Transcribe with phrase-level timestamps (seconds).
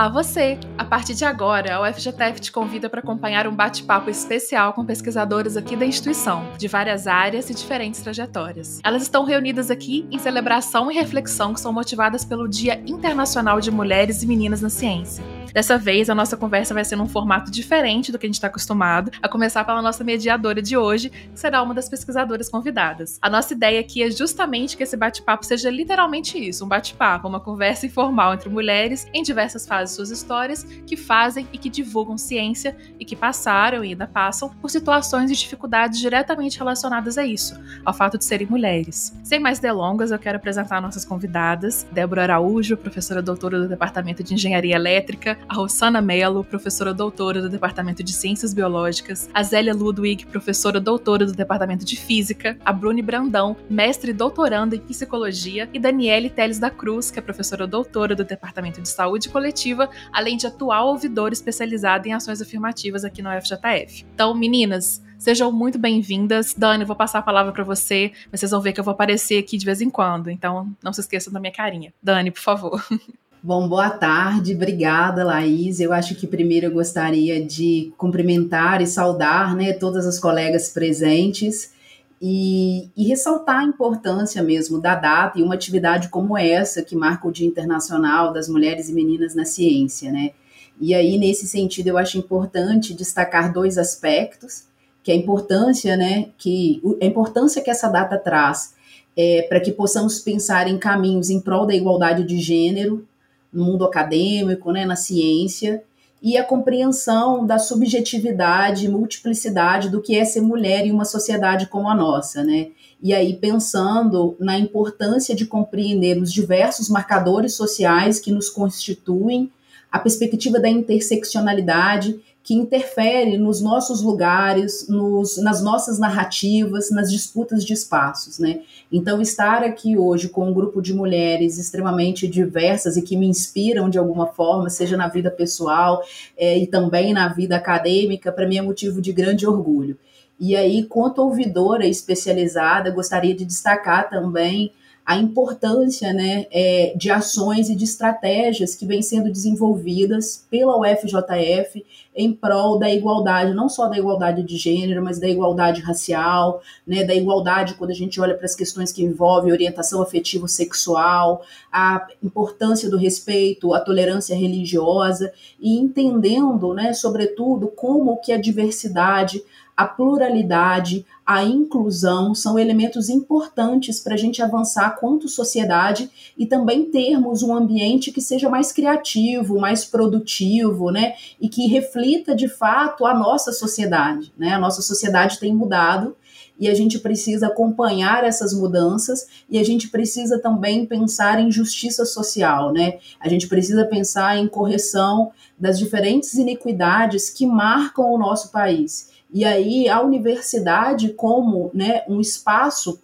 [0.00, 0.58] Olá, você!
[0.78, 5.58] A partir de agora, a UFJF te convida para acompanhar um bate-papo especial com pesquisadoras
[5.58, 8.80] aqui da instituição, de várias áreas e diferentes trajetórias.
[8.82, 13.70] Elas estão reunidas aqui em celebração e reflexão que são motivadas pelo Dia Internacional de
[13.70, 15.22] Mulheres e Meninas na Ciência.
[15.52, 18.46] Dessa vez, a nossa conversa vai ser num formato diferente do que a gente está
[18.46, 23.18] acostumado, a começar pela nossa mediadora de hoje, que será uma das pesquisadoras convidadas.
[23.20, 27.40] A nossa ideia aqui é justamente que esse bate-papo seja literalmente isso, um bate-papo, uma
[27.40, 32.16] conversa informal entre mulheres em diversas fases de suas histórias, que fazem e que divulgam
[32.16, 37.58] ciência e que passaram e ainda passam por situações e dificuldades diretamente relacionadas a isso,
[37.84, 39.12] ao fato de serem mulheres.
[39.24, 44.34] Sem mais delongas, eu quero apresentar nossas convidadas, Débora Araújo, professora doutora do Departamento de
[44.34, 50.26] Engenharia Elétrica, a Rossana Mello, professora doutora do Departamento de Ciências Biológicas, a Zélia Ludwig,
[50.26, 55.78] professora doutora do Departamento de Física, a Bruni Brandão, mestre e doutoranda em Psicologia, e
[55.78, 60.46] Daniele Teles da Cruz, que é professora doutora do Departamento de Saúde Coletiva, além de
[60.46, 64.06] atual ouvidora especializada em ações afirmativas aqui no UFJF.
[64.14, 66.54] Então, meninas, Sejam muito bem-vindas.
[66.54, 69.36] Dani, vou passar a palavra para você, mas vocês vão ver que eu vou aparecer
[69.36, 71.92] aqui de vez em quando, então não se esqueçam da minha carinha.
[72.02, 72.82] Dani, por favor.
[73.42, 75.80] Bom, boa tarde, obrigada, Laís.
[75.80, 81.72] Eu acho que primeiro eu gostaria de cumprimentar e saudar né, todas as colegas presentes
[82.20, 87.26] e, e, ressaltar a importância mesmo da data e uma atividade como essa, que marca
[87.26, 90.12] o Dia Internacional das Mulheres e Meninas na Ciência.
[90.12, 90.32] Né?
[90.78, 94.64] E aí, nesse sentido, eu acho importante destacar dois aspectos,
[95.02, 98.74] que a importância, né, que, a importância que essa data traz
[99.16, 103.08] é, para que possamos pensar em caminhos em prol da igualdade de gênero
[103.52, 105.82] no mundo acadêmico, né, na ciência,
[106.22, 111.66] e a compreensão da subjetividade e multiplicidade do que é ser mulher em uma sociedade
[111.66, 112.68] como a nossa, né?
[113.02, 119.50] E aí pensando na importância de compreender os diversos marcadores sociais que nos constituem,
[119.90, 127.64] a perspectiva da interseccionalidade que interfere nos nossos lugares, nos, nas nossas narrativas, nas disputas
[127.64, 128.60] de espaços, né?
[128.90, 133.90] Então, estar aqui hoje com um grupo de mulheres extremamente diversas e que me inspiram
[133.90, 136.02] de alguma forma, seja na vida pessoal
[136.36, 139.98] é, e também na vida acadêmica, para mim é motivo de grande orgulho.
[140.38, 144.72] E aí, quanto ouvidora especializada, gostaria de destacar também
[145.10, 151.84] a importância né, é, de ações e de estratégias que vêm sendo desenvolvidas pela UFJF
[152.14, 157.02] em prol da igualdade, não só da igualdade de gênero, mas da igualdade racial, né,
[157.02, 162.06] da igualdade quando a gente olha para as questões que envolvem orientação afetivo sexual, a
[162.22, 169.42] importância do respeito, a tolerância religiosa e entendendo, né, sobretudo, como que a diversidade
[169.80, 176.90] a pluralidade, a inclusão são elementos importantes para a gente avançar quanto sociedade e também
[176.90, 181.14] termos um ambiente que seja mais criativo, mais produtivo, né?
[181.40, 184.52] E que reflita de fato a nossa sociedade, né?
[184.52, 186.14] A nossa sociedade tem mudado
[186.58, 192.04] e a gente precisa acompanhar essas mudanças e a gente precisa também pensar em justiça
[192.04, 192.98] social, né?
[193.18, 199.09] A gente precisa pensar em correção das diferentes iniquidades que marcam o nosso país.
[199.32, 203.00] E aí a universidade, como né, um espaço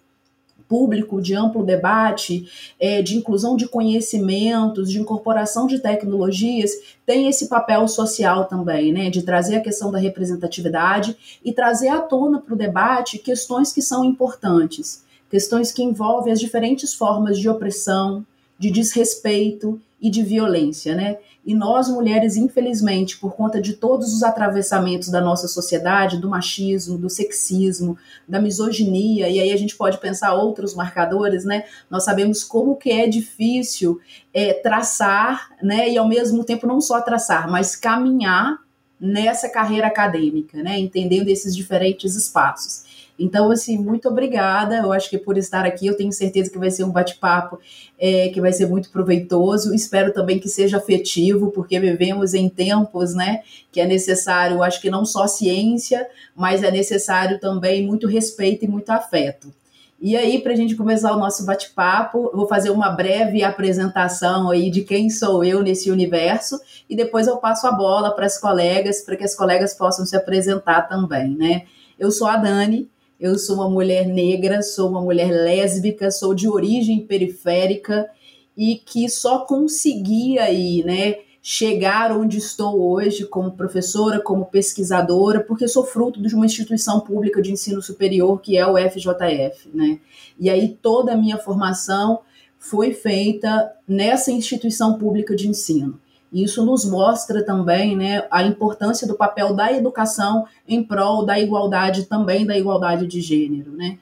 [0.67, 2.47] público de amplo debate,
[2.79, 6.71] é, de inclusão de conhecimentos, de incorporação de tecnologias,
[7.05, 11.99] tem esse papel social também, né, de trazer a questão da representatividade e trazer à
[11.99, 17.47] tona para o debate questões que são importantes, questões que envolvem as diferentes formas de
[17.49, 18.25] opressão,
[18.57, 21.17] de desrespeito e de violência, né?
[21.45, 26.97] E nós, mulheres, infelizmente, por conta de todos os atravessamentos da nossa sociedade, do machismo,
[26.97, 27.97] do sexismo,
[28.27, 31.63] da misoginia, e aí a gente pode pensar outros marcadores, né?
[31.89, 33.99] Nós sabemos como que é difícil
[34.33, 35.89] é, traçar, né?
[35.89, 38.59] E ao mesmo tempo não só traçar, mas caminhar
[38.99, 40.77] nessa carreira acadêmica, né?
[40.77, 42.86] Entendendo esses diferentes espaços.
[43.19, 44.77] Então, assim, muito obrigada.
[44.77, 47.59] Eu acho que por estar aqui, eu tenho certeza que vai ser um bate-papo
[47.97, 49.73] é, que vai ser muito proveitoso.
[49.73, 53.41] Espero também que seja afetivo, porque vivemos em tempos, né,
[53.71, 58.67] que é necessário, acho que não só ciência, mas é necessário também muito respeito e
[58.67, 59.51] muito afeto.
[59.99, 64.69] E aí, para a gente começar o nosso bate-papo, vou fazer uma breve apresentação aí
[64.69, 69.01] de quem sou eu nesse universo e depois eu passo a bola para as colegas,
[69.01, 71.63] para que as colegas possam se apresentar também, né?
[71.97, 72.87] Eu sou a Dani,
[73.19, 78.09] eu sou uma mulher negra, sou uma mulher lésbica, sou de origem periférica
[78.55, 85.67] e que só consegui aí, né, chegar onde estou hoje como professora, como pesquisadora, porque
[85.67, 89.99] sou fruto de uma instituição pública de ensino superior que é o FJF, né?
[90.39, 92.19] E aí toda a minha formação
[92.59, 95.99] foi feita nessa instituição pública de ensino.
[96.31, 102.05] Isso nos mostra também né, a importância do papel da educação em prol da igualdade,
[102.05, 103.71] também da igualdade de gênero.
[103.71, 103.97] Né?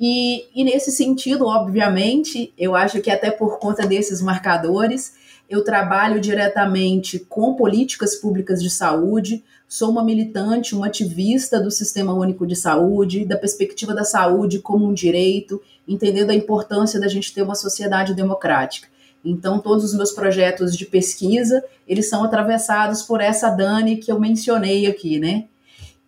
[0.00, 5.14] E, e nesse sentido, obviamente, eu acho que até por conta desses marcadores,
[5.48, 12.12] eu trabalho diretamente com políticas públicas de saúde, sou uma militante, uma ativista do Sistema
[12.12, 17.32] Único de Saúde, da perspectiva da saúde como um direito, entendendo a importância da gente
[17.32, 18.88] ter uma sociedade democrática.
[19.26, 24.20] Então, todos os meus projetos de pesquisa, eles são atravessados por essa Dani que eu
[24.20, 25.46] mencionei aqui, né?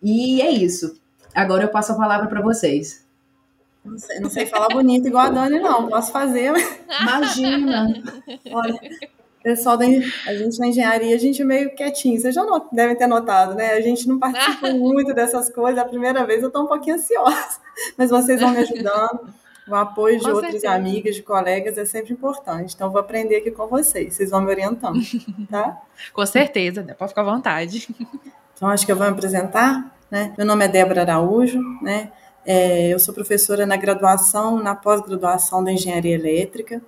[0.01, 0.97] E é isso.
[1.35, 3.05] Agora eu passo a palavra para vocês.
[3.83, 5.89] Não sei, não sei falar bonito igual a Dani, não.
[5.89, 6.53] Posso fazer.
[7.01, 7.93] Imagina!
[8.51, 8.79] Olha,
[9.43, 12.19] pessoal da a gente na engenharia, a gente é meio quietinho.
[12.19, 13.71] Vocês já not, devem ter notado, né?
[13.71, 15.77] A gente não participa muito dessas coisas.
[15.77, 17.59] A primeira vez eu estou um pouquinho ansiosa,
[17.97, 19.33] mas vocês vão me ajudando.
[19.69, 20.73] O apoio de com outras certeza.
[20.73, 22.73] amigas, de colegas é sempre importante.
[22.73, 24.15] Então, vou aprender aqui com vocês.
[24.15, 24.99] Vocês vão me orientando,
[25.49, 25.81] tá?
[26.13, 27.87] com certeza, pode ficar à vontade.
[28.55, 29.95] Então, acho que eu vou me apresentar.
[30.09, 30.33] Né?
[30.37, 32.11] Meu nome é Débora Araújo, né?
[32.45, 36.81] É, eu sou professora na graduação, na pós-graduação da engenharia elétrica.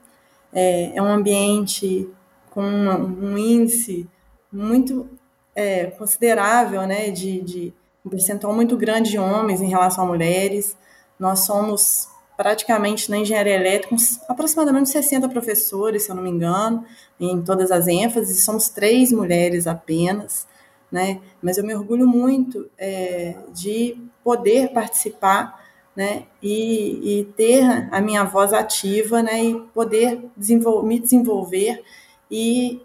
[0.51, 2.09] É, é um ambiente
[2.49, 4.09] com uma, um índice
[4.51, 5.07] muito
[5.55, 7.73] é, considerável, né, de, de
[8.05, 10.75] um percentual muito grande de homens em relação a mulheres.
[11.19, 12.09] Nós somos
[12.41, 13.95] praticamente na engenharia elétrica,
[14.27, 16.83] aproximadamente 60 professores, se eu não me engano,
[17.19, 20.47] em todas as ênfases, somos três mulheres apenas,
[20.91, 21.21] né?
[21.39, 25.63] Mas eu me orgulho muito é, de poder participar,
[25.95, 26.23] né?
[26.41, 29.43] E, e, ter a minha voz ativa, né?
[29.43, 31.83] E poder desenvol me desenvolver
[32.31, 32.81] e,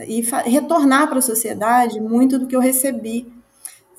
[0.00, 3.32] e retornar para a sociedade muito do que eu recebi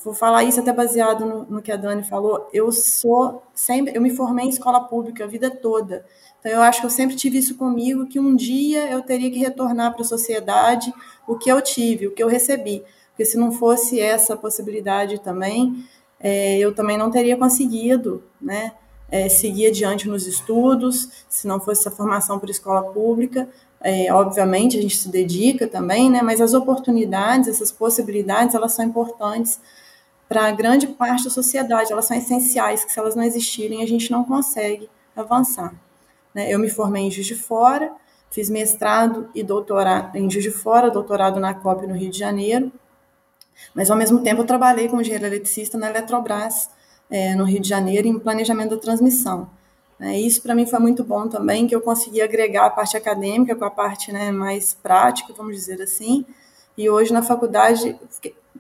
[0.03, 2.49] vou falar isso até baseado no, no, que a Dani falou.
[2.53, 6.05] Eu sou sempre, eu me formei em escola pública a vida toda.
[6.39, 9.39] Então eu acho que eu sempre tive isso comigo que um dia eu teria que
[9.39, 10.93] retornar para a sociedade
[11.27, 12.83] o que eu tive, o que eu recebi.
[13.09, 15.85] Porque se não fosse essa possibilidade também,
[16.19, 18.73] é, eu também não teria conseguido, né?
[19.11, 23.49] É, seguir adiante nos estudos, se não fosse essa formação por escola pública,
[23.81, 26.21] é, obviamente a gente se dedica também, né?
[26.21, 29.59] Mas as oportunidades, essas possibilidades, elas são importantes
[30.29, 34.11] para grande parte da sociedade, elas são essenciais, que se elas não existirem, a gente
[34.11, 35.73] não consegue avançar.
[36.33, 36.53] Né?
[36.53, 37.91] Eu me formei em Juiz de Fora,
[38.29, 42.71] fiz mestrado e doutorado em Juiz de Fora, doutorado na COP no Rio de Janeiro,
[43.73, 46.69] mas ao mesmo tempo eu trabalhei como engenheiro eletricista na Eletrobras,
[47.09, 49.49] é, no Rio de Janeiro, em planejamento da transmissão.
[49.99, 53.55] É, isso para mim foi muito bom também, que eu consegui agregar a parte acadêmica
[53.55, 56.23] com a parte né, mais prática, vamos dizer assim,
[56.77, 57.99] e hoje na faculdade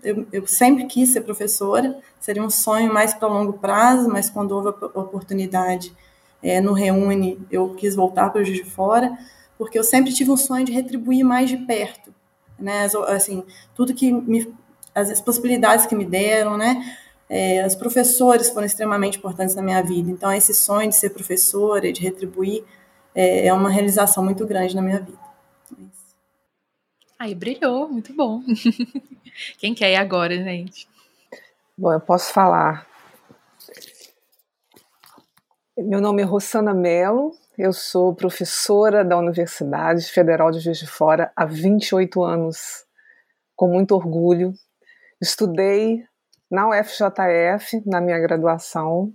[0.03, 4.51] eu, eu, sempre quis ser professora, seria um sonho mais para longo prazo, mas quando
[4.51, 5.93] houve a oportunidade
[6.41, 9.17] é, no Reúne, eu quis voltar para o Juiz de Fora,
[9.57, 12.13] porque eu sempre tive um sonho de retribuir mais de perto,
[12.57, 13.43] né, assim,
[13.75, 14.53] tudo que me,
[14.93, 16.95] as, possibilidades que me deram, né,
[17.29, 21.91] é, os professores foram extremamente importantes na minha vida, então esse sonho de ser professora
[21.91, 22.63] de retribuir
[23.13, 25.28] é, é uma realização muito grande na minha vida.
[27.19, 28.41] Aí brilhou, muito bom.
[29.59, 30.87] Quem quer ir agora, gente?
[31.77, 32.87] Bom, eu posso falar.
[35.77, 41.29] Meu nome é Rossana Mello, eu sou professora da Universidade Federal de Juiz de Fora
[41.35, 42.85] há 28 anos,
[43.53, 44.53] com muito orgulho.
[45.21, 46.05] Estudei
[46.49, 49.13] na UFJF, na minha graduação,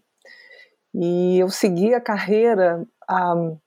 [0.94, 2.86] e eu segui a carreira.
[3.10, 3.58] Um,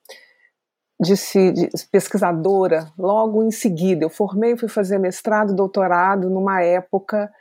[1.00, 1.14] de,
[1.52, 4.04] de pesquisadora logo em seguida.
[4.04, 7.32] Eu formei, fui fazer mestrado, doutorado numa época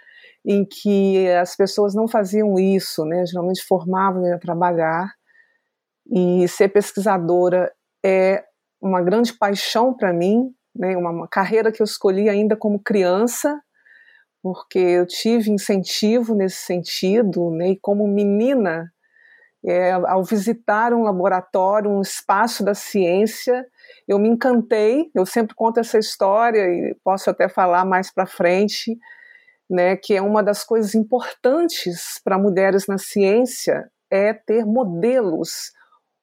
[0.45, 3.27] em que as pessoas não faziam isso, né?
[3.27, 5.13] Geralmente formavam e trabalhar.
[6.09, 7.73] E ser pesquisadora
[8.05, 8.45] é
[8.81, 10.97] uma grande paixão para mim, né?
[10.97, 13.61] Uma, uma carreira que eu escolhi ainda como criança,
[14.41, 17.71] porque eu tive incentivo nesse sentido, né?
[17.71, 18.93] E como menina
[19.67, 23.67] é, ao visitar um laboratório, um espaço da ciência,
[24.07, 25.11] eu me encantei.
[25.15, 28.97] Eu sempre conto essa história e posso até falar mais para frente,
[29.69, 35.73] né, que é uma das coisas importantes para mulheres na ciência é ter modelos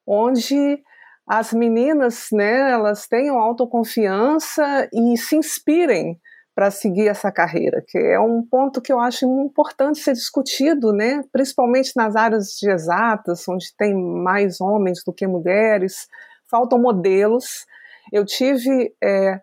[0.06, 0.82] onde
[1.26, 6.18] as meninas, né, elas tenham autoconfiança e se inspirem
[6.54, 11.22] para seguir essa carreira, que é um ponto que eu acho importante ser discutido, né?
[11.32, 16.06] principalmente nas áreas de exatas, onde tem mais homens do que mulheres,
[16.48, 17.66] faltam modelos.
[18.12, 19.40] Eu tive é,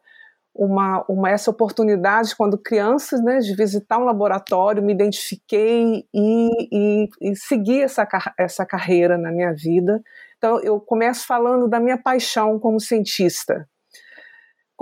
[0.56, 7.10] uma, uma, essa oportunidade quando criança né, de visitar um laboratório, me identifiquei e, e,
[7.22, 8.08] e segui essa,
[8.40, 10.02] essa carreira na minha vida.
[10.38, 13.68] Então, eu começo falando da minha paixão como cientista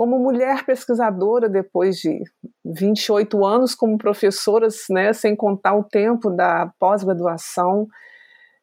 [0.00, 2.24] como mulher pesquisadora, depois de
[2.64, 7.86] 28 anos como professora, né, sem contar o tempo da pós-graduação,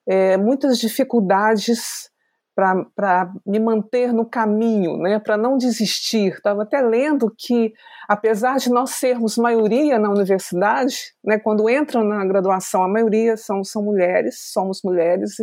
[0.08, 2.10] é, muitas dificuldades
[2.56, 6.34] para me manter no caminho, né, para não desistir.
[6.34, 7.72] Estava até lendo que,
[8.10, 13.64] apesar de nós sermos maioria na universidade, né, quando entram na graduação, a maioria são,
[13.64, 15.36] são mulheres, somos mulheres,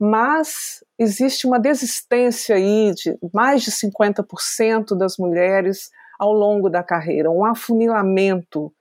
[0.00, 7.30] mas existe uma desistência aí de mais de 50% das mulheres ao longo da carreira,
[7.30, 8.72] um afunilamento,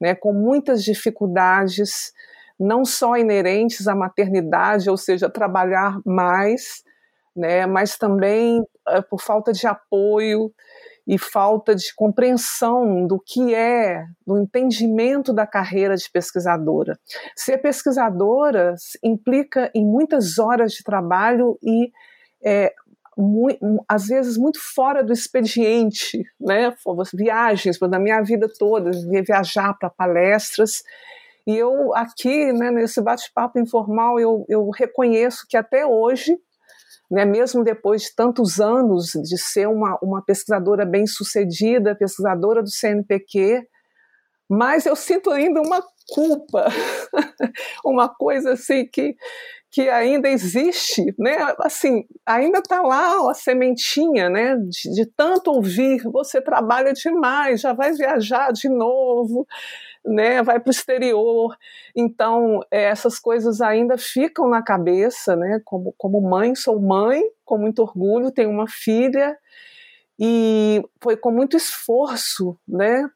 [0.00, 2.12] né, com muitas dificuldades,
[2.58, 6.82] não só inerentes à maternidade, ou seja, trabalhar mais,
[7.36, 10.52] né, mas também uh, por falta de apoio,
[11.10, 16.96] e falta de compreensão do que é, do entendimento da carreira de pesquisadora.
[17.34, 21.90] Ser pesquisadora implica em muitas horas de trabalho e
[22.44, 22.72] é,
[23.18, 26.72] muito, às vezes muito fora do expediente, né?
[27.12, 28.92] Viagens, na minha vida toda,
[29.26, 30.84] viajar para palestras.
[31.44, 36.38] E eu aqui, né, nesse bate-papo informal, eu, eu reconheço que até hoje
[37.10, 42.70] né, mesmo depois de tantos anos de ser uma, uma pesquisadora bem sucedida, pesquisadora do
[42.70, 43.66] CNPq,
[44.48, 46.66] mas eu sinto ainda uma culpa,
[47.84, 49.14] uma coisa assim que,
[49.70, 51.36] que ainda existe, né?
[51.60, 54.56] Assim, ainda está lá a sementinha, né?
[54.56, 59.46] De, de, tanto ouvir, você trabalha demais, já vai viajar de novo,
[60.04, 60.42] né?
[60.42, 61.56] Vai para o exterior.
[61.96, 65.60] Então, é, essas coisas ainda ficam na cabeça, né?
[65.64, 69.36] Como, como mãe, sou mãe, com muito orgulho, tenho uma filha,
[70.18, 73.08] e foi com muito esforço, né?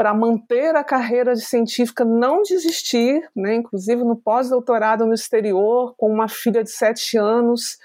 [0.00, 6.10] para manter a carreira de científica, não desistir, né, inclusive no pós-doutorado no exterior, com
[6.10, 7.76] uma filha de sete anos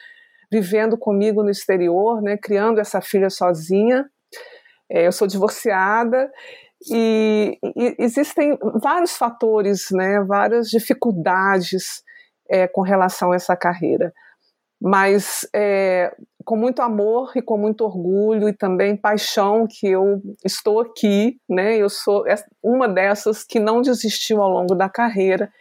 [0.50, 4.10] vivendo comigo no exterior, né, criando essa filha sozinha.
[4.90, 6.32] É, eu sou divorciada
[6.92, 12.04] e, e, existem vários fatores, né, várias dificuldades
[12.50, 14.14] é, com relação a essa carreira.
[14.82, 20.82] Mas é, com muito amor e com muito orgulho e também paixão que eu estou
[20.82, 21.76] aqui, né?
[21.78, 22.24] Eu sou
[22.62, 25.52] uma dessas que não desistiu ao longo da carreira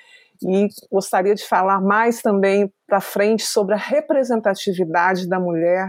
[0.42, 5.88] e gostaria de falar mais também para frente sobre a representatividade da mulher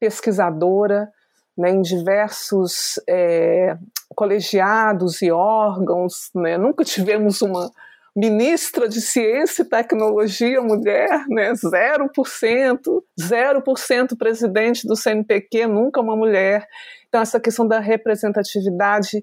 [0.00, 1.08] pesquisadora
[1.56, 3.76] né, em diversos é,
[4.14, 6.30] colegiados e órgãos.
[6.34, 6.58] Né?
[6.58, 7.70] Nunca tivemos uma
[8.16, 11.52] ministra de Ciência e Tecnologia mulher, né?
[11.52, 16.66] 0%, 0% presidente do CNPq, nunca uma mulher.
[17.08, 19.22] Então, essa questão da representatividade,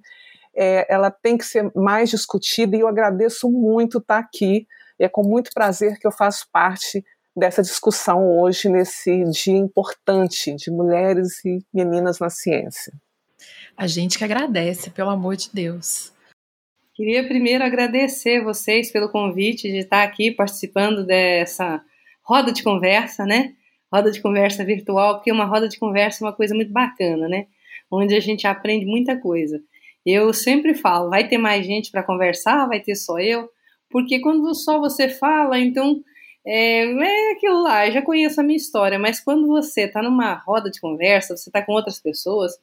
[0.55, 4.67] é, ela tem que ser mais discutida e eu agradeço muito estar aqui.
[4.99, 7.03] É com muito prazer que eu faço parte
[7.35, 12.93] dessa discussão hoje, nesse dia importante de mulheres e meninas na ciência.
[13.75, 16.13] A gente que agradece, pelo amor de Deus.
[16.93, 21.83] Queria primeiro agradecer vocês pelo convite de estar aqui participando dessa
[22.21, 23.53] roda de conversa, né?
[23.91, 27.47] Roda de conversa virtual, porque uma roda de conversa é uma coisa muito bacana, né?
[27.89, 29.59] Onde a gente aprende muita coisa.
[30.05, 33.49] Eu sempre falo, vai ter mais gente para conversar, vai ter só eu,
[33.89, 36.03] porque quando só você fala, então
[36.45, 40.69] é, é aquilo lá, já conheço a minha história, mas quando você está numa roda
[40.69, 42.53] de conversa, você está com outras pessoas,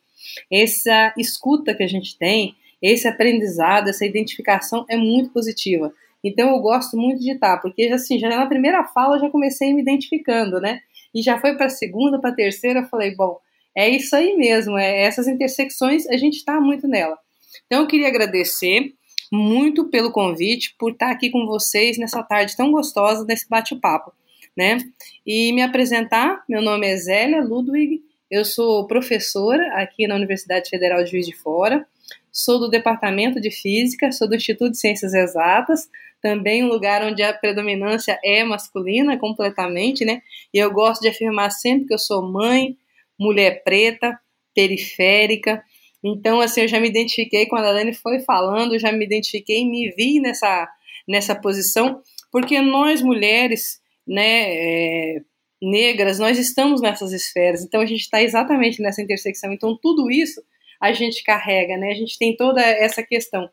[0.51, 5.93] essa escuta que a gente tem, esse aprendizado, essa identificação é muito positiva.
[6.23, 9.73] Então eu gosto muito de estar, porque assim, já na primeira fala eu já comecei
[9.73, 10.81] me identificando, né?
[11.15, 13.39] E já foi para a segunda, para a terceira, eu falei, bom,
[13.77, 17.19] é isso aí mesmo, é essas intersecções, a gente está muito nela.
[17.67, 18.93] Então eu queria agradecer
[19.31, 24.13] muito pelo convite, por estar aqui com vocês nessa tarde tão gostosa, nesse bate-papo,
[24.57, 24.79] né?
[25.27, 31.03] E me apresentar, meu nome é Zélia Ludwig, eu sou professora aqui na Universidade Federal
[31.03, 31.87] de Juiz de Fora,
[32.33, 35.89] sou do Departamento de Física, sou do Instituto de Ciências Exatas,
[36.21, 40.23] também um lugar onde a predominância é masculina completamente, né?
[40.53, 42.77] E eu gosto de afirmar sempre que eu sou mãe,
[43.19, 44.19] mulher preta,
[44.55, 45.63] periférica.
[46.03, 49.91] Então, assim, eu já me identifiquei quando a Dani foi falando, já me identifiquei, me
[49.91, 50.69] vi nessa,
[51.07, 52.03] nessa posição,
[52.33, 55.21] porque nós mulheres, né, é,
[55.63, 59.53] negras, nós estamos nessas esferas, então a gente está exatamente nessa intersecção.
[59.53, 60.43] Então, tudo isso
[60.81, 61.91] a gente carrega, né?
[61.91, 63.51] A gente tem toda essa questão.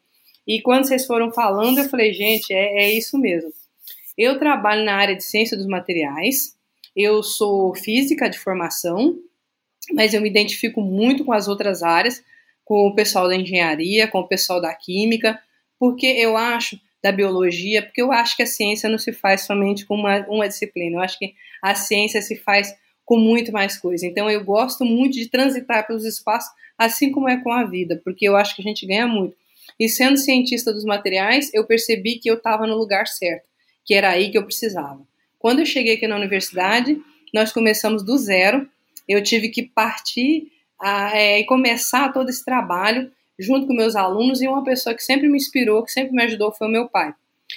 [0.47, 3.51] E quando vocês foram falando, eu falei, gente, é, é isso mesmo.
[4.17, 6.55] Eu trabalho na área de ciência dos materiais,
[6.95, 9.19] eu sou física de formação,
[9.93, 12.23] mas eu me identifico muito com as outras áreas,
[12.67, 15.39] com o pessoal da engenharia, com o pessoal da química,
[15.79, 19.85] porque eu acho da biologia, porque eu acho que a ciência não se faz somente
[19.85, 21.33] com uma, uma disciplina, eu acho que
[21.63, 24.05] a ciência se faz com muito mais coisa.
[24.05, 28.27] Então eu gosto muito de transitar pelos espaços assim como é com a vida, porque
[28.27, 29.33] eu acho que a gente ganha muito.
[29.79, 33.47] E sendo cientista dos materiais, eu percebi que eu estava no lugar certo,
[33.85, 35.07] que era aí que eu precisava.
[35.39, 37.01] Quando eu cheguei aqui na universidade,
[37.33, 38.67] nós começamos do zero.
[39.07, 44.47] Eu tive que partir a, é, começar todo esse trabalho junto com meus alunos e
[44.47, 47.13] uma pessoa que sempre me inspirou, que sempre me ajudou foi o meu pai.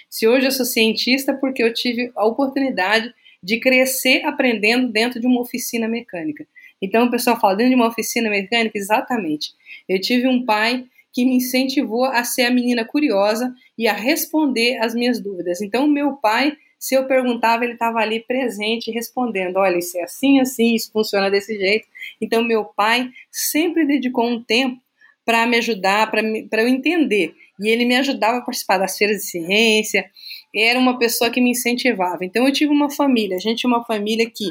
[0.08, 3.12] Se hoje eu sou cientista, porque eu tive a oportunidade
[3.42, 6.46] de crescer aprendendo dentro de uma oficina mecânica.
[6.80, 9.52] Então o pessoal fala dentro de uma oficina mecânica, exatamente.
[9.88, 14.78] Eu tive um pai que me incentivou a ser a menina curiosa e a responder
[14.78, 15.60] as minhas dúvidas.
[15.60, 20.40] Então, meu pai, se eu perguntava, ele estava ali presente respondendo: olha, isso é assim,
[20.40, 21.86] assim, isso funciona desse jeito.
[22.20, 24.80] Então, meu pai sempre dedicou um tempo
[25.24, 27.34] para me ajudar, para eu entender.
[27.60, 30.10] E ele me ajudava a participar das feiras de ciência,
[30.56, 32.24] era uma pessoa que me incentivava.
[32.24, 34.50] Então, eu tive uma família, a gente tinha uma família que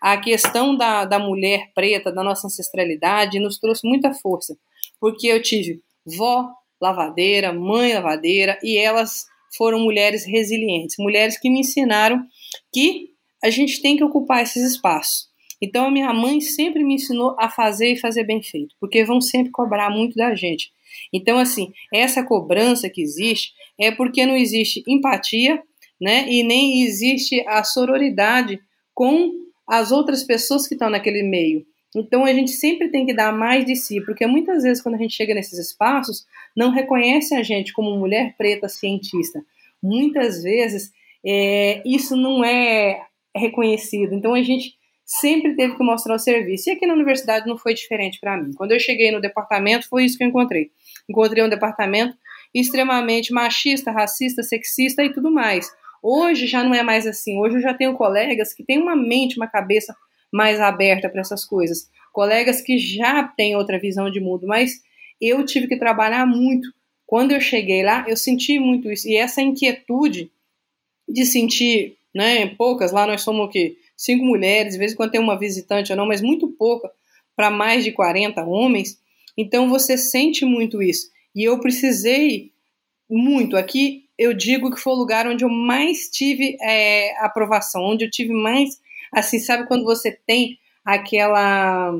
[0.00, 4.54] a questão da, da mulher preta, da nossa ancestralidade, nos trouxe muita força
[5.00, 11.60] porque eu tive vó lavadeira, mãe lavadeira, e elas foram mulheres resilientes, mulheres que me
[11.60, 12.24] ensinaram
[12.72, 13.10] que
[13.42, 15.28] a gente tem que ocupar esses espaços.
[15.60, 19.20] Então a minha mãe sempre me ensinou a fazer e fazer bem feito, porque vão
[19.20, 20.72] sempre cobrar muito da gente.
[21.12, 25.62] Então assim, essa cobrança que existe é porque não existe empatia,
[26.00, 26.26] né?
[26.28, 28.60] E nem existe a sororidade
[28.92, 29.32] com
[29.66, 31.64] as outras pessoas que estão naquele meio.
[31.94, 34.98] Então a gente sempre tem que dar mais de si, porque muitas vezes quando a
[34.98, 39.44] gente chega nesses espaços, não reconhece a gente como mulher preta cientista.
[39.82, 40.90] Muitas vezes
[41.24, 43.00] é, isso não é
[43.34, 44.14] reconhecido.
[44.14, 44.74] Então a gente
[45.04, 46.68] sempre teve que mostrar o serviço.
[46.68, 48.52] E aqui na universidade não foi diferente para mim.
[48.54, 50.70] Quando eu cheguei no departamento, foi isso que eu encontrei.
[51.08, 52.16] Encontrei um departamento
[52.54, 55.70] extremamente machista, racista, sexista e tudo mais.
[56.02, 57.38] Hoje já não é mais assim.
[57.38, 59.94] Hoje eu já tenho colegas que têm uma mente, uma cabeça
[60.34, 61.88] mais aberta para essas coisas.
[62.12, 64.82] Colegas que já têm outra visão de mundo, mas
[65.20, 66.68] eu tive que trabalhar muito.
[67.06, 69.08] Quando eu cheguei lá, eu senti muito isso.
[69.08, 70.32] E essa inquietude
[71.08, 73.76] de sentir, né, poucas, lá nós somos o quê?
[73.96, 76.90] Cinco mulheres, de vez em quando tem uma visitante ou não, mas muito pouca
[77.36, 78.98] para mais de 40 homens.
[79.38, 81.12] Então você sente muito isso.
[81.32, 82.50] E eu precisei
[83.08, 83.56] muito.
[83.56, 88.10] Aqui eu digo que foi o lugar onde eu mais tive é, aprovação, onde eu
[88.10, 88.82] tive mais
[89.14, 91.94] Assim, sabe quando você tem aquela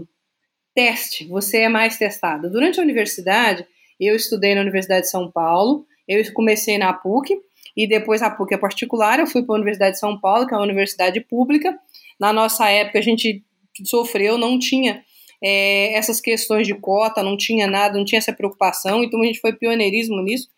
[0.74, 2.50] teste, você é mais testado.
[2.50, 3.66] Durante a universidade,
[3.98, 7.36] eu estudei na Universidade de São Paulo, eu comecei na PUC,
[7.76, 10.54] e depois a PUC é particular, eu fui para a Universidade de São Paulo, que
[10.54, 11.78] é uma universidade pública.
[12.18, 13.44] Na nossa época, a gente
[13.84, 15.02] sofreu, não tinha
[15.42, 19.40] é, essas questões de cota, não tinha nada, não tinha essa preocupação, então a gente
[19.40, 20.48] foi pioneirismo nisso.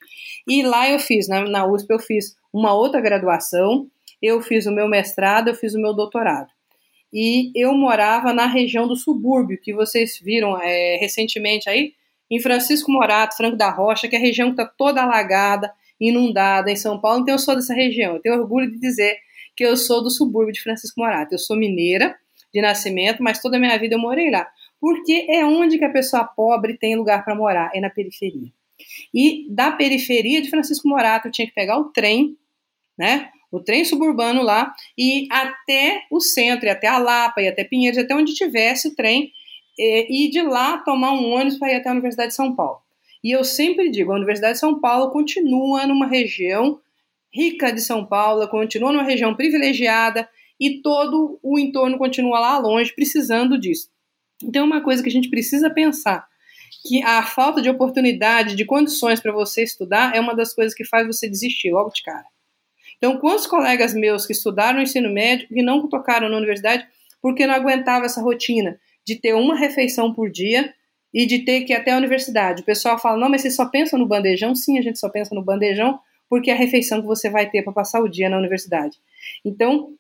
[0.47, 3.89] E lá eu fiz, na, na USP, eu fiz uma outra graduação,
[4.23, 6.49] eu fiz o meu mestrado, eu fiz o meu doutorado.
[7.13, 11.93] E eu morava na região do subúrbio, que vocês viram é, recentemente aí,
[12.31, 16.71] em Francisco Morato, Franco da Rocha, que é a região que está toda alagada, inundada
[16.71, 17.21] em São Paulo.
[17.21, 18.17] Então eu sou dessa região.
[18.17, 19.17] Eu tenho orgulho de dizer
[19.55, 21.35] que eu sou do subúrbio de Francisco Morato.
[21.35, 22.17] Eu sou mineira
[22.53, 24.47] de nascimento, mas toda a minha vida eu morei lá.
[24.81, 28.53] Porque é onde que a pessoa pobre tem lugar para morar, é na periferia.
[29.15, 32.37] E da periferia de Francisco Morato eu tinha que pegar o trem,
[32.99, 33.31] né?
[33.57, 37.99] O trem suburbano lá e até o centro, e até a Lapa, e até Pinheiros,
[37.99, 39.33] até onde tivesse o trem,
[39.79, 42.79] e, e de lá tomar um ônibus para ir até a Universidade de São Paulo.
[43.23, 46.81] E eu sempre digo, a Universidade de São Paulo continua numa região
[47.33, 52.95] rica de São Paulo, continua numa região privilegiada e todo o entorno continua lá longe,
[52.95, 53.91] precisando disso.
[54.43, 56.27] Então, uma coisa que a gente precisa pensar,
[56.87, 60.85] que a falta de oportunidade, de condições para você estudar, é uma das coisas que
[60.85, 62.25] faz você desistir logo de cara.
[62.97, 66.87] Então, quantos colegas meus que estudaram ensino médio e não tocaram na universidade
[67.21, 70.73] porque não aguentava essa rotina de ter uma refeição por dia
[71.13, 72.63] e de ter que ir até a universidade?
[72.63, 74.55] O pessoal fala: não, mas você só pensa no bandejão?
[74.55, 77.63] Sim, a gente só pensa no bandejão porque é a refeição que você vai ter
[77.63, 78.99] para passar o dia na universidade.
[79.45, 79.95] Então,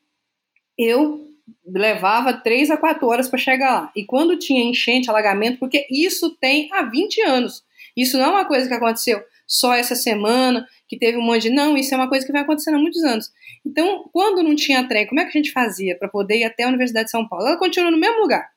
[0.76, 1.26] eu
[1.64, 3.92] levava três a quatro horas para chegar lá.
[3.94, 7.64] E quando tinha enchente, alagamento, porque isso tem há 20 anos.
[7.96, 11.50] Isso não é uma coisa que aconteceu só essa semana, que teve um monte de.
[11.50, 13.30] Não, isso é uma coisa que vai acontecendo há muitos anos.
[13.64, 16.64] Então, quando não tinha trem, como é que a gente fazia para poder ir até
[16.64, 17.46] a Universidade de São Paulo?
[17.46, 18.50] Ela continua no mesmo lugar.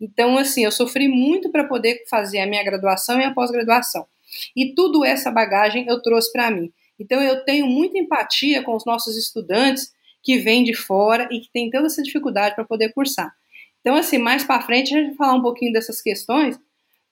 [0.00, 4.06] Então, assim, eu sofri muito para poder fazer a minha graduação e a pós-graduação.
[4.56, 6.72] E tudo essa bagagem eu trouxe para mim.
[6.98, 9.92] Então, eu tenho muita empatia com os nossos estudantes
[10.22, 13.34] que vêm de fora e que têm toda essa dificuldade para poder cursar.
[13.80, 16.58] Então, assim, mais para frente a gente vai falar um pouquinho dessas questões,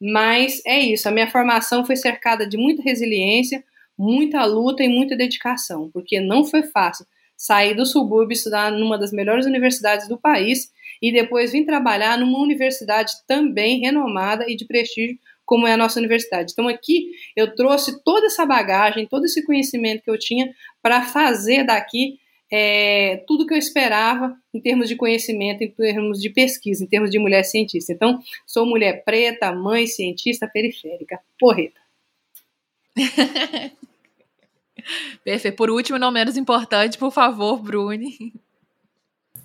[0.00, 1.08] mas é isso.
[1.08, 3.64] A minha formação foi cercada de muita resiliência,
[3.98, 7.04] muita luta e muita dedicação, porque não foi fácil
[7.36, 12.40] sair do subúrbio estudar numa das melhores universidades do país e depois vim trabalhar numa
[12.40, 16.52] universidade também renomada e de prestígio, como é a nossa universidade.
[16.52, 21.64] Então, aqui eu trouxe toda essa bagagem, todo esse conhecimento que eu tinha para fazer
[21.64, 22.18] daqui
[22.50, 27.10] é, tudo que eu esperava em termos de conhecimento, em termos de pesquisa, em termos
[27.10, 27.92] de mulher cientista.
[27.92, 31.20] Então, sou mulher preta, mãe cientista periférica.
[31.38, 31.87] Porreta.
[35.24, 35.56] Perfeito.
[35.56, 38.32] Por último, não menos importante, por favor, Bruni.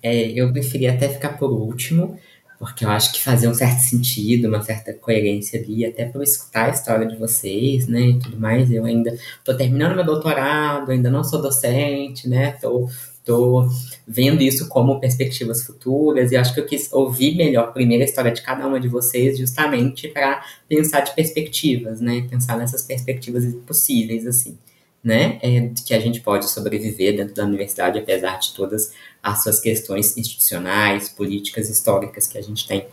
[0.02, 2.18] É, eu preferia até ficar por último,
[2.64, 6.22] porque eu acho que fazia um certo sentido, uma certa coerência ali, até para eu
[6.22, 8.70] escutar a história de vocês, né, e tudo mais.
[8.72, 12.88] Eu ainda estou terminando meu doutorado, ainda não sou docente, né, tô,
[13.24, 13.68] tô
[14.06, 18.32] vendo isso como perspectivas futuras e acho que eu quis ouvir melhor primeiro a história
[18.32, 24.26] de cada uma de vocês, justamente para pensar de perspectivas, né, pensar nessas perspectivas possíveis,
[24.26, 24.58] assim
[25.04, 28.94] né, é, que a gente pode sobreviver dentro da universidade, apesar de todas
[29.24, 32.86] as suas questões institucionais, políticas, históricas que a gente tem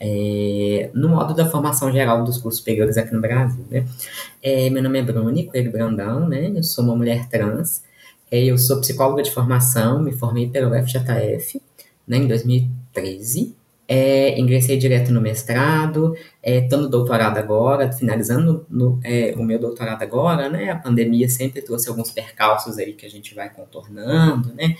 [0.00, 3.84] é, no modo da formação geral dos cursos superiores aqui no Brasil, né.
[4.42, 7.82] É, meu nome é Bruni Coelho Brandão, né, eu sou uma mulher trans,
[8.30, 11.60] é, eu sou psicóloga de formação, me formei pelo FJF,
[12.06, 13.56] né, em 2013,
[13.90, 19.58] é, ingressei direto no mestrado, estou é, no doutorado agora, finalizando no, é, o meu
[19.58, 20.70] doutorado agora, né?
[20.70, 24.76] A pandemia sempre trouxe alguns percalços aí que a gente vai contornando, né?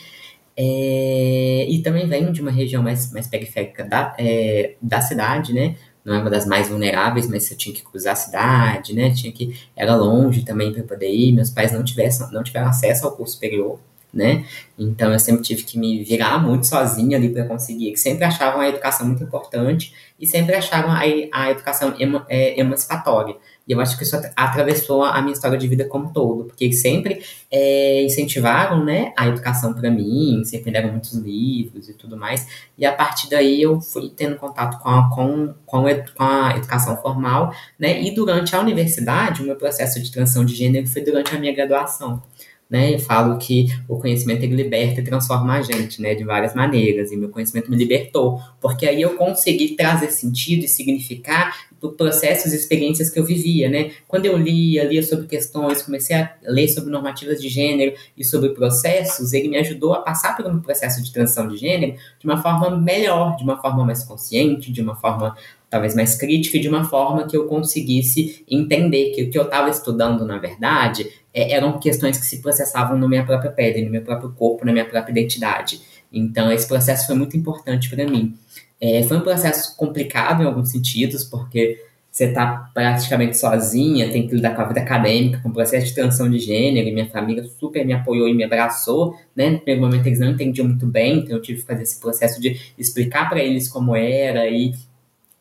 [0.61, 5.77] É, e também venho de uma região mais, mais periférica da, é, da cidade, né?
[6.05, 9.12] Não é uma das mais vulneráveis, mas eu tinha que cruzar a cidade, né?
[9.12, 11.33] Tinha que era longe também para poder ir.
[11.33, 13.79] Meus pais não tivessem, não tiveram acesso ao curso superior,
[14.12, 14.44] né?
[14.77, 18.61] Então eu sempre tive que me virar muito sozinha ali para conseguir, que sempre achavam
[18.61, 21.94] a educação muito importante e sempre acharam a, a educação
[22.29, 23.37] é, emancipatória.
[23.68, 27.22] E eu acho que isso atravessou a minha história de vida como todo, porque sempre
[27.50, 32.46] é, incentivaram né, a educação para mim, sempre deram muitos livros e tudo mais.
[32.78, 35.87] E a partir daí eu fui tendo contato com a, com, com
[36.18, 38.02] a educação formal, né?
[38.02, 41.54] E durante a universidade, o meu processo de transição de gênero foi durante a minha
[41.54, 42.22] graduação
[42.68, 42.94] né?
[42.94, 46.14] Eu falo que o conhecimento ele liberta e transforma a gente, né?
[46.14, 47.11] De várias maneiras.
[47.11, 52.52] E meu conhecimento me libertou, porque aí eu consegui trazer sentido e significar por processos
[52.52, 53.92] e experiências que eu vivia, né?
[54.07, 58.50] Quando eu lia, lia sobre questões, comecei a ler sobre normativas de gênero e sobre
[58.50, 62.42] processos, ele me ajudou a passar por um processo de transição de gênero de uma
[62.42, 65.37] forma melhor, de uma forma mais consciente, de uma forma
[65.70, 69.44] talvez mais crítica e de uma forma que eu conseguisse entender que o que eu
[69.44, 73.90] estava estudando, na verdade, é, eram questões que se processavam na minha própria pele, no
[73.90, 75.81] meu próprio corpo, na minha própria identidade.
[76.12, 78.35] Então, esse processo foi muito importante para mim.
[78.81, 84.35] É, foi um processo complicado em alguns sentidos, porque você está praticamente sozinha, tem que
[84.35, 87.44] lidar com a vida acadêmica, com o processo de transição de gênero, e minha família
[87.61, 89.50] super me apoiou e me abraçou, né?
[89.50, 92.40] No primeiro momento eles não entendiam muito bem, então eu tive que fazer esse processo
[92.40, 94.72] de explicar para eles como era e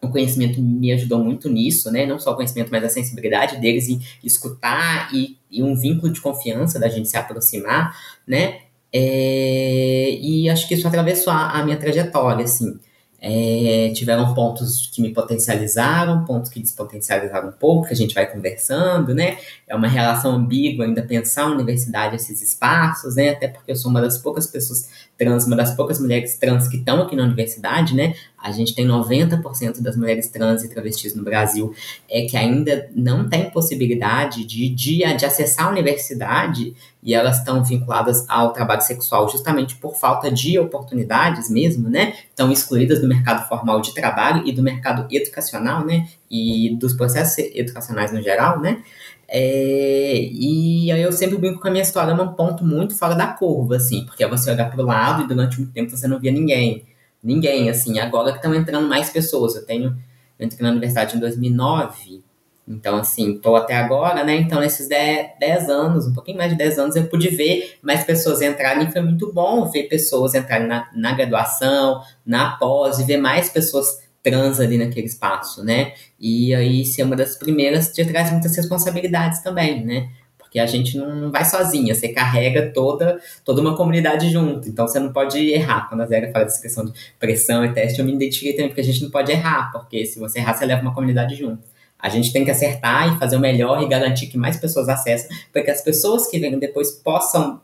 [0.02, 2.06] o conhecimento me ajudou muito nisso, né?
[2.06, 6.22] Não só o conhecimento, mas a sensibilidade deles em escutar e, e um vínculo de
[6.22, 7.96] confiança da gente se aproximar,
[8.28, 8.60] né?
[8.94, 12.80] É, e acho que isso atravessou a, a minha trajetória, assim.
[13.20, 18.32] É, tiveram pontos que me potencializaram, pontos que despotencializaram um pouco, que a gente vai
[18.32, 19.40] conversando, né?
[19.68, 23.30] É uma relação ambígua ainda pensar a universidade, esses espaços, né?
[23.30, 26.78] Até porque eu sou uma das poucas pessoas trans, uma das poucas mulheres trans que
[26.78, 28.14] estão aqui na universidade, né?
[28.38, 31.74] A gente tem 90% das mulheres trans e travestis no Brasil
[32.10, 37.64] é que ainda não tem possibilidade de, de, de acessar a universidade e elas estão
[37.64, 42.14] vinculadas ao trabalho sexual justamente por falta de oportunidades mesmo, né?
[42.30, 46.08] Estão excluídas do mercado formal de trabalho e do mercado educacional, né?
[46.30, 48.84] E dos processos educacionais no geral, né?
[49.30, 53.28] É, e aí eu sempre brinco com a minha história num ponto muito fora da
[53.28, 56.20] curva, assim, porque é você olhar para o lado e durante muito tempo você não
[56.20, 56.86] via ninguém.
[57.22, 58.00] Ninguém, assim.
[58.00, 59.56] Agora que estão entrando mais pessoas.
[59.56, 59.98] Eu tenho.
[60.40, 62.24] Eu entrei na universidade em 2009.
[62.68, 64.36] Então, assim, tô até agora, né?
[64.36, 68.42] Então, nesses 10, anos, um pouquinho mais de 10 anos, eu pude ver mais pessoas
[68.42, 68.92] entrarem.
[68.92, 74.07] Foi muito bom ver pessoas entrarem na, na graduação, na pós, e ver mais pessoas
[74.28, 75.94] trans ali naquele espaço, né?
[76.20, 80.10] E aí ser uma das primeiras te traz muitas responsabilidades também, né?
[80.38, 84.68] Porque a gente não vai sozinha, você carrega toda, toda uma comunidade junto.
[84.68, 85.88] Então você não pode errar.
[85.88, 88.82] Quando a Zélia fala dessa questão de pressão e teste, eu me identifiquei também, porque
[88.82, 91.63] a gente não pode errar, porque se você errar, você leva uma comunidade junto.
[91.98, 95.36] A gente tem que acertar e fazer o melhor e garantir que mais pessoas acessem,
[95.52, 97.62] para que as pessoas que venham depois possam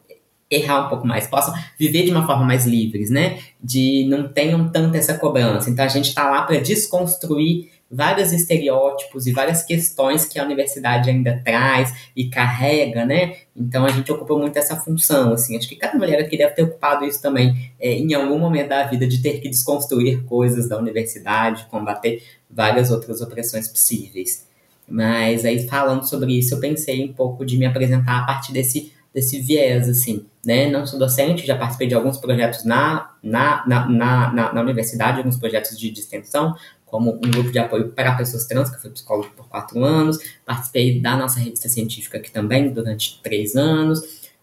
[0.50, 3.40] errar um pouco mais, possam viver de uma forma mais livres, né?
[3.62, 5.70] De não tenham tanta essa cobrança.
[5.70, 11.12] Então a gente está lá para desconstruir vários estereótipos e várias questões que a universidade
[11.12, 13.36] ainda traz e carrega, né?
[13.56, 15.56] Então a gente ocupa muito essa função, assim.
[15.56, 18.84] Acho que cada mulher aqui deve ter ocupado isso também é, em algum momento da
[18.86, 24.48] vida de ter que desconstruir coisas da universidade, combater várias outras opressões possíveis.
[24.88, 28.92] Mas aí falando sobre isso, eu pensei um pouco de me apresentar a partir desse
[29.14, 30.70] desse viés, assim, né?
[30.70, 35.38] Não sou docente, já participei de alguns projetos na, na, na, na, na universidade, alguns
[35.38, 38.92] projetos de, de extensão, como um grupo de apoio para pessoas trans, que eu fui
[38.92, 44.02] psicólogo por quatro anos, participei da nossa revista científica aqui também durante três anos,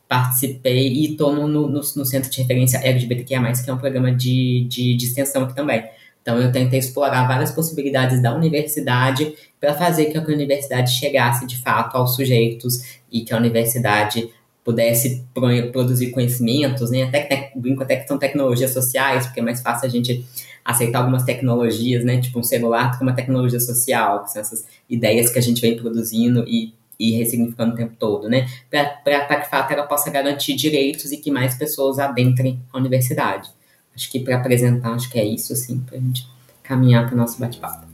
[0.08, 4.66] participei e estou no, no, no, Centro de Referência LGBTQIA+, que é um programa de,
[4.68, 5.84] de, de extensão aqui também.
[6.22, 11.46] Então, eu tentei explorar várias possibilidades da universidade para fazer com que a universidade chegasse,
[11.46, 14.28] de fato, aos sujeitos e que a universidade
[14.64, 15.24] pudesse
[15.72, 17.04] produzir conhecimentos, né?
[17.04, 20.24] Até brinco até que são tecnologias sociais, porque é mais fácil a gente
[20.64, 22.20] aceitar algumas tecnologias, né?
[22.20, 25.76] Tipo um celular como uma tecnologia social, que são essas ideias que a gente vem
[25.76, 28.46] produzindo e, e ressignificando o tempo todo, né?
[28.68, 33.48] Para que, fato, ela possa garantir direitos e que mais pessoas adentrem a universidade.
[33.94, 36.26] Acho que para apresentar, acho que é isso, assim, para a gente
[36.62, 37.89] caminhar para o nosso bate-papo.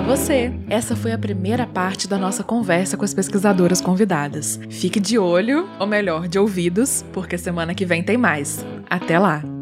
[0.00, 0.52] Você!
[0.68, 4.58] Essa foi a primeira parte da nossa conversa com as pesquisadoras convidadas.
[4.70, 8.64] Fique de olho, ou melhor, de ouvidos, porque semana que vem tem mais.
[8.88, 9.57] Até lá!